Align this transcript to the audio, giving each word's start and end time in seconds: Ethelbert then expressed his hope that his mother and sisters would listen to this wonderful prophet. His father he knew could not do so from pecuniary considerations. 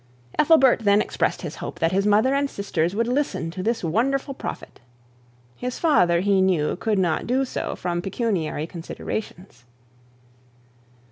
Ethelbert 0.39 0.79
then 0.79 0.99
expressed 0.99 1.43
his 1.43 1.57
hope 1.57 1.77
that 1.77 1.91
his 1.91 2.07
mother 2.07 2.33
and 2.33 2.49
sisters 2.49 2.95
would 2.95 3.07
listen 3.07 3.51
to 3.51 3.61
this 3.61 3.83
wonderful 3.83 4.33
prophet. 4.33 4.79
His 5.55 5.77
father 5.77 6.21
he 6.21 6.41
knew 6.41 6.75
could 6.75 6.97
not 6.97 7.27
do 7.27 7.45
so 7.45 7.75
from 7.75 8.01
pecuniary 8.01 8.65
considerations. 8.65 9.63